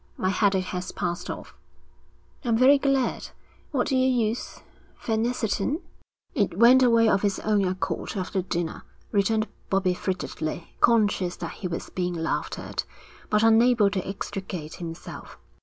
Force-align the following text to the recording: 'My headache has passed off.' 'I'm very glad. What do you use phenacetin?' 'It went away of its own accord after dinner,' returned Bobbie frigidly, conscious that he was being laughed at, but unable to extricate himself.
'My 0.17 0.29
headache 0.29 0.65
has 0.65 0.91
passed 0.91 1.29
off.' 1.29 1.53
'I'm 2.43 2.57
very 2.57 2.79
glad. 2.79 3.27
What 3.69 3.85
do 3.85 3.95
you 3.95 4.07
use 4.07 4.61
phenacetin?' 4.99 5.79
'It 6.33 6.57
went 6.57 6.81
away 6.81 7.07
of 7.07 7.23
its 7.23 7.37
own 7.41 7.65
accord 7.65 8.13
after 8.15 8.41
dinner,' 8.41 8.83
returned 9.11 9.47
Bobbie 9.69 9.93
frigidly, 9.93 10.73
conscious 10.79 11.35
that 11.35 11.51
he 11.51 11.67
was 11.67 11.91
being 11.91 12.15
laughed 12.15 12.57
at, 12.57 12.83
but 13.29 13.43
unable 13.43 13.91
to 13.91 14.07
extricate 14.07 14.73
himself. 14.77 15.37